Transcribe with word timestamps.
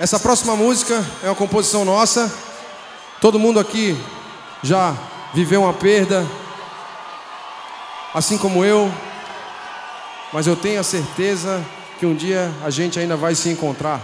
Essa 0.00 0.20
próxima 0.20 0.54
música 0.54 1.04
é 1.24 1.26
uma 1.26 1.34
composição 1.34 1.84
nossa. 1.84 2.32
Todo 3.20 3.36
mundo 3.36 3.58
aqui 3.58 4.00
já 4.62 4.96
viveu 5.34 5.62
uma 5.62 5.72
perda, 5.72 6.24
assim 8.14 8.38
como 8.38 8.64
eu, 8.64 8.88
mas 10.32 10.46
eu 10.46 10.54
tenho 10.54 10.78
a 10.78 10.84
certeza 10.84 11.64
que 11.98 12.06
um 12.06 12.14
dia 12.14 12.48
a 12.64 12.70
gente 12.70 12.96
ainda 12.96 13.16
vai 13.16 13.34
se 13.34 13.48
encontrar. 13.48 14.00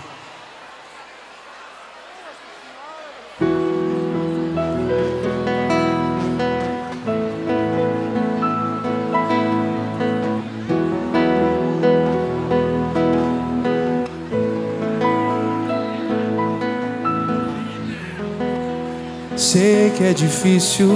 Sei 19.55 19.93
que 19.97 20.03
é 20.03 20.13
difícil. 20.13 20.89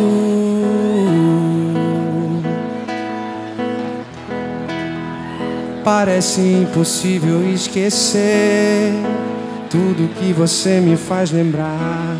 Parece 5.84 6.40
impossível 6.40 7.48
esquecer 7.54 8.92
tudo 9.70 10.12
que 10.14 10.32
você 10.32 10.80
me 10.80 10.96
faz 10.96 11.30
lembrar. 11.30 12.16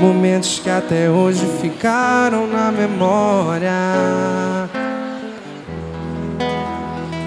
Momentos 0.00 0.58
que 0.58 0.68
até 0.68 1.08
hoje 1.08 1.46
ficaram 1.60 2.48
na 2.48 2.72
memória. 2.72 3.70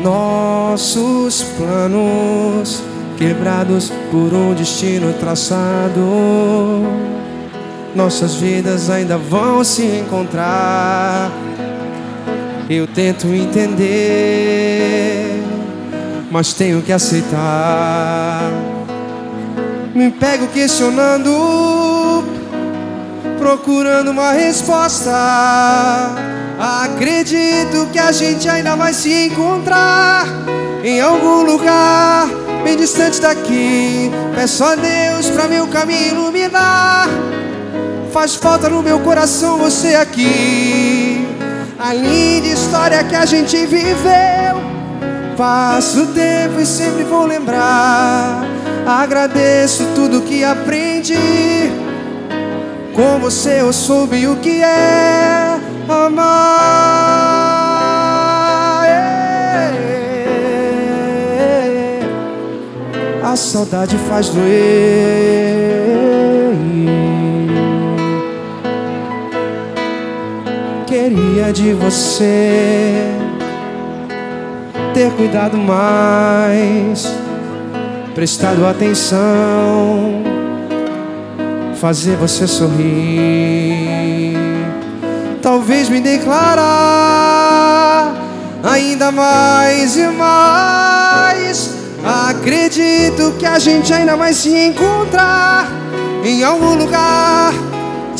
Nossos 0.03 1.41
planos 1.57 2.83
quebrados 3.17 3.89
por 4.11 4.33
um 4.33 4.53
destino 4.53 5.13
traçado 5.13 7.18
nossas 7.99 8.35
vidas 8.35 8.89
ainda 8.89 9.17
vão 9.17 9.61
se 9.61 9.83
encontrar. 9.83 11.29
Eu 12.69 12.87
tento 12.87 13.27
entender, 13.27 13.83
mas 16.31 16.53
tenho 16.53 16.81
que 16.81 16.93
aceitar. 16.93 18.49
Me 19.93 20.09
pego 20.11 20.47
questionando, 20.47 22.23
procurando 23.37 24.11
uma 24.11 24.31
resposta. 24.31 25.11
Acredito 26.57 27.89
que 27.91 27.99
a 27.99 28.13
gente 28.13 28.47
ainda 28.47 28.77
vai 28.77 28.93
se 28.93 29.25
encontrar 29.25 30.25
em 30.85 31.01
algum 31.01 31.41
lugar 31.41 32.29
bem 32.63 32.77
distante 32.77 33.19
daqui. 33.19 34.09
Peço 34.35 34.63
a 34.63 34.75
Deus 34.75 35.29
para 35.31 35.49
meu 35.49 35.67
caminho 35.67 36.11
iluminar. 36.11 37.09
Faz 38.11 38.33
falta 38.33 38.67
no 38.69 38.81
meu 38.81 38.99
coração 39.01 39.59
você 39.59 39.93
aqui. 39.93 41.27
A 41.77 41.93
linda 41.93 42.47
história 42.47 43.03
que 43.03 43.15
a 43.15 43.25
gente 43.25 43.55
viveu. 43.67 44.69
Passo 45.37 46.03
o 46.03 46.07
tempo 46.07 46.59
e 46.59 46.65
sempre 46.65 47.03
vou 47.03 47.25
lembrar. 47.25 48.43
Agradeço 48.85 49.85
tudo 49.93 50.21
que 50.21 50.43
aprendi. 50.43 51.13
Com 52.95 53.19
você 53.19 53.61
eu 53.61 53.71
soube 53.71 54.27
o 54.27 54.37
que 54.37 54.61
é 54.61 55.59
amar. 55.87 56.49
A 63.23 63.35
saudade 63.35 63.95
faz 64.09 64.29
doer. 64.29 65.68
De 71.51 71.73
você 71.73 72.93
ter 74.93 75.11
cuidado 75.11 75.57
mais, 75.57 77.07
prestado 78.13 78.65
atenção, 78.65 80.23
fazer 81.75 82.15
você 82.17 82.45
sorrir, 82.45 84.37
talvez 85.41 85.89
me 85.89 85.99
declarar 85.99 87.39
ainda 88.63 89.11
mais 89.11 89.97
e 89.97 90.07
mais. 90.07 91.73
Acredito 92.29 93.33
que 93.37 93.45
a 93.45 93.59
gente 93.59 93.93
ainda 93.93 94.15
vai 94.15 94.33
se 94.33 94.49
encontrar 94.55 95.67
em 96.23 96.43
algum 96.43 96.75
lugar 96.75 97.53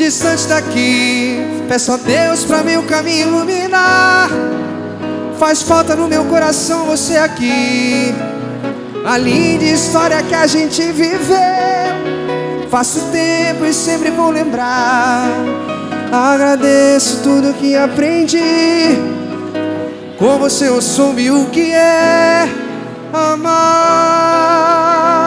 distante 0.09 0.47
daqui. 0.47 1.39
Peço 1.67 1.91
a 1.91 1.97
Deus 1.97 2.43
pra 2.43 2.63
meu 2.63 2.81
caminho 2.83 3.27
iluminar. 3.27 4.29
Faz 5.37 5.61
falta 5.61 5.95
no 5.95 6.07
meu 6.07 6.25
coração 6.25 6.85
você 6.85 7.15
aqui. 7.15 8.15
A 9.05 9.19
linda 9.19 9.65
história 9.65 10.23
que 10.23 10.33
a 10.33 10.47
gente 10.47 10.81
viveu. 10.91 11.37
Faço 12.71 13.01
tempo 13.11 13.65
e 13.65 13.73
sempre 13.73 14.09
vou 14.09 14.31
lembrar. 14.31 15.27
Agradeço 16.11 17.21
tudo 17.21 17.53
que 17.53 17.75
aprendi. 17.75 18.97
Com 20.17 20.39
você 20.39 20.69
eu 20.69 20.81
soube 20.81 21.29
o 21.29 21.45
que 21.51 21.71
é 21.71 22.49
amar. 23.13 25.18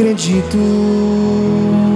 Acredito. 0.00 1.89